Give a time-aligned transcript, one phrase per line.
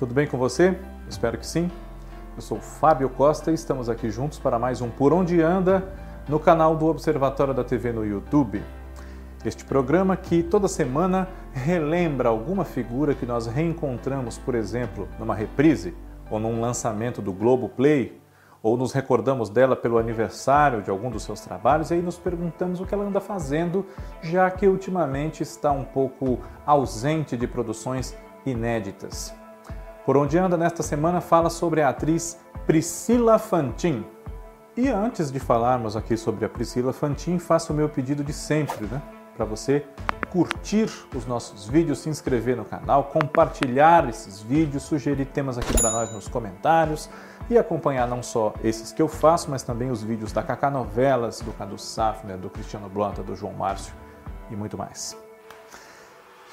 [0.00, 0.76] Tudo bem com você?
[1.08, 1.70] Espero que sim.
[2.34, 5.88] Eu sou Fábio Costa e estamos aqui juntos para mais um Por Onde Anda
[6.28, 8.60] no canal do Observatório da TV no YouTube.
[9.44, 15.94] Este programa que toda semana relembra alguma figura que nós reencontramos, por exemplo, numa reprise
[16.28, 18.20] ou num lançamento do Globo Play,
[18.60, 22.80] ou nos recordamos dela pelo aniversário de algum dos seus trabalhos e aí nos perguntamos
[22.80, 23.86] o que ela anda fazendo,
[24.20, 28.16] já que ultimamente está um pouco ausente de produções
[28.50, 29.34] inéditas.
[30.04, 34.04] Por onde anda nesta semana fala sobre a atriz Priscila Fantin.
[34.76, 38.86] E antes de falarmos aqui sobre a Priscila Fantin, faço o meu pedido de sempre,
[38.86, 39.02] né?
[39.36, 39.84] Para você
[40.30, 45.90] curtir os nossos vídeos, se inscrever no canal, compartilhar esses vídeos, sugerir temas aqui para
[45.90, 47.08] nós nos comentários
[47.48, 51.40] e acompanhar não só esses que eu faço, mas também os vídeos da Kaká Novelas,
[51.40, 53.94] do Cadu Safner, do Cristiano Blota, do João Márcio
[54.50, 55.27] e muito mais.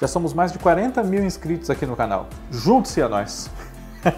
[0.00, 2.28] Já somos mais de 40 mil inscritos aqui no canal.
[2.50, 3.50] Junte-se a nós!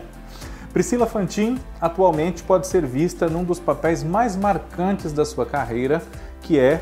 [0.72, 6.02] Priscila Fantin atualmente pode ser vista num dos papéis mais marcantes da sua carreira,
[6.42, 6.80] que é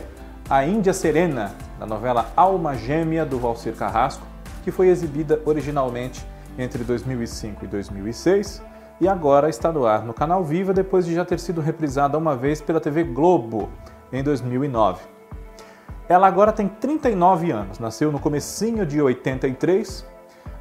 [0.48, 4.26] a Índia Serena, na novela Alma Gêmea do Valcir Carrasco,
[4.64, 6.26] que foi exibida originalmente
[6.58, 8.62] entre 2005 e 2006
[9.00, 12.34] e agora está no ar no Canal Viva depois de já ter sido reprisada uma
[12.34, 13.68] vez pela TV Globo
[14.10, 15.15] em 2009.
[16.08, 20.06] Ela agora tem 39 anos, nasceu no comecinho de 83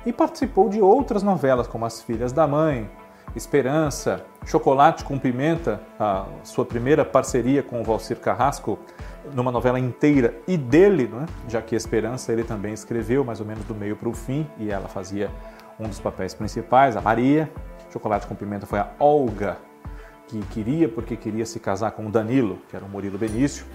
[0.03, 2.89] e participou de outras novelas como As Filhas da Mãe,
[3.35, 8.79] Esperança, Chocolate com Pimenta, a sua primeira parceria com o Valcir Carrasco
[9.33, 11.27] numa novela inteira e dele, né?
[11.47, 14.71] já que Esperança ele também escreveu mais ou menos do meio para o fim e
[14.71, 15.29] ela fazia
[15.79, 17.51] um dos papéis principais, a Maria.
[17.91, 19.57] Chocolate com Pimenta foi a Olga,
[20.27, 23.65] que queria porque queria se casar com o Danilo, que era o Murilo Benício.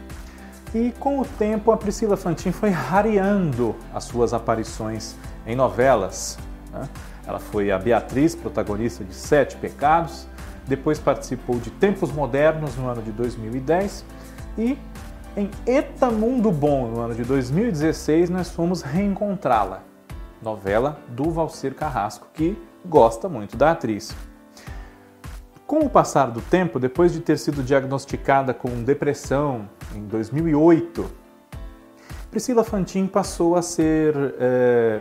[0.75, 6.39] E com o tempo, a Priscila Fantin foi rareando as suas aparições em novelas.
[6.73, 6.89] Né?
[7.27, 10.29] Ela foi a Beatriz, protagonista de Sete Pecados,
[10.67, 14.05] depois participou de Tempos Modernos no ano de 2010
[14.57, 14.79] e
[15.37, 19.83] em Eta Mundo Bom no ano de 2016 nós fomos reencontrá-la.
[20.41, 22.57] Novela do Valcir Carrasco, que
[22.87, 24.15] gosta muito da atriz.
[25.71, 31.09] Com o passar do tempo, depois de ter sido diagnosticada com depressão em 2008,
[32.29, 35.01] Priscila Fantin passou a ser é,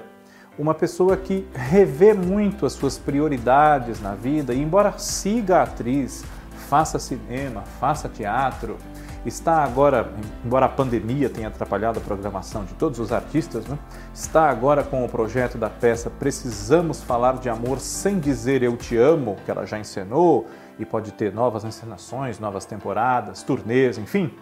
[0.59, 6.23] uma pessoa que revê muito as suas prioridades na vida e, embora siga a atriz,
[6.67, 8.77] faça cinema, faça teatro,
[9.25, 10.11] está agora,
[10.45, 13.77] embora a pandemia tenha atrapalhado a programação de todos os artistas, né,
[14.13, 18.97] está agora com o projeto da peça Precisamos Falar de Amor Sem Dizer Eu Te
[18.97, 20.47] Amo, que ela já encenou
[20.77, 24.33] e pode ter novas encenações, novas temporadas, turnês, enfim.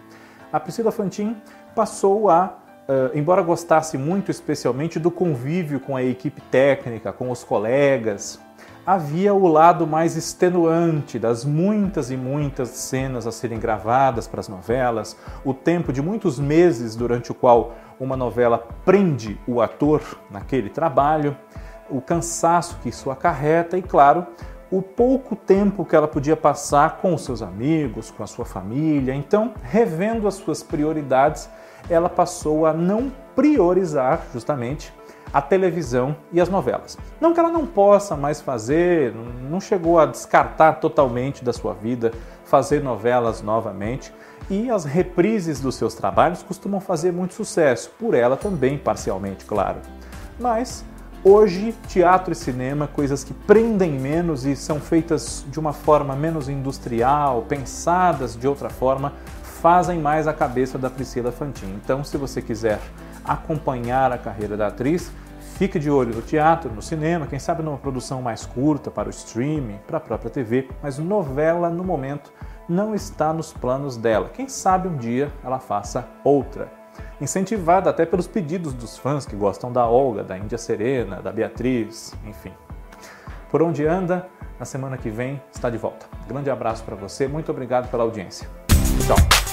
[0.52, 1.36] A Priscila Fantin
[1.74, 2.56] passou a,
[2.88, 8.40] uh, embora gostasse muito especialmente do convívio com a equipe técnica, com os colegas,
[8.88, 14.48] havia o lado mais extenuante das muitas e muitas cenas a serem gravadas para as
[14.48, 20.00] novelas, o tempo de muitos meses durante o qual uma novela prende o ator
[20.30, 21.36] naquele trabalho,
[21.90, 24.26] o cansaço que isso acarreta e, claro,
[24.70, 29.14] o pouco tempo que ela podia passar com os seus amigos, com a sua família.
[29.14, 31.46] Então, revendo as suas prioridades,
[31.90, 34.94] ela passou a não priorizar justamente
[35.32, 36.96] a televisão e as novelas.
[37.20, 39.14] Não que ela não possa mais fazer,
[39.50, 42.12] não chegou a descartar totalmente da sua vida
[42.44, 44.12] fazer novelas novamente,
[44.48, 49.80] e as reprises dos seus trabalhos costumam fazer muito sucesso, por ela também parcialmente, claro.
[50.40, 50.84] Mas
[51.24, 56.48] Hoje, teatro e cinema, coisas que prendem menos e são feitas de uma forma menos
[56.48, 59.12] industrial, pensadas de outra forma,
[59.60, 61.78] fazem mais a cabeça da Priscila Fantin.
[61.82, 62.78] Então, se você quiser
[63.24, 65.10] acompanhar a carreira da atriz,
[65.56, 69.10] fique de olho no teatro, no cinema, quem sabe numa produção mais curta para o
[69.10, 72.32] streaming, para a própria TV, mas novela no momento
[72.68, 74.30] não está nos planos dela.
[74.32, 76.70] Quem sabe um dia ela faça outra
[77.20, 82.14] incentivada até pelos pedidos dos fãs que gostam da Olga, da Índia Serena, da Beatriz,
[82.24, 82.52] enfim.
[83.50, 84.28] Por onde anda,
[84.58, 86.06] na semana que vem está de volta.
[86.28, 88.48] Grande abraço para você, muito obrigado pela audiência.
[89.06, 89.47] Tchau.